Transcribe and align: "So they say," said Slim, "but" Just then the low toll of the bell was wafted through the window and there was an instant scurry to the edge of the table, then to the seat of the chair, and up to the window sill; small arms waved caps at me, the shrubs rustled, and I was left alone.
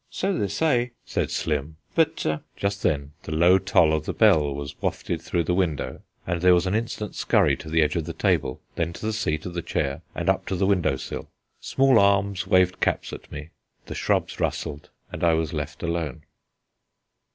"So 0.09 0.35
they 0.35 0.47
say," 0.47 0.93
said 1.05 1.29
Slim, 1.29 1.77
"but" 1.93 2.25
Just 2.57 2.81
then 2.81 3.11
the 3.21 3.31
low 3.35 3.59
toll 3.59 3.93
of 3.93 4.05
the 4.05 4.13
bell 4.15 4.55
was 4.55 4.75
wafted 4.81 5.21
through 5.21 5.43
the 5.43 5.53
window 5.53 6.01
and 6.25 6.41
there 6.41 6.55
was 6.55 6.65
an 6.65 6.73
instant 6.73 7.13
scurry 7.13 7.55
to 7.57 7.69
the 7.69 7.83
edge 7.83 7.95
of 7.95 8.05
the 8.05 8.13
table, 8.13 8.59
then 8.73 8.93
to 8.93 9.05
the 9.05 9.13
seat 9.13 9.45
of 9.45 9.53
the 9.53 9.61
chair, 9.61 10.01
and 10.15 10.27
up 10.27 10.47
to 10.47 10.55
the 10.55 10.65
window 10.65 10.95
sill; 10.95 11.29
small 11.59 11.99
arms 11.99 12.47
waved 12.47 12.79
caps 12.79 13.13
at 13.13 13.31
me, 13.31 13.51
the 13.85 13.93
shrubs 13.93 14.39
rustled, 14.39 14.89
and 15.11 15.23
I 15.23 15.35
was 15.35 15.53
left 15.53 15.83
alone. 15.83 16.23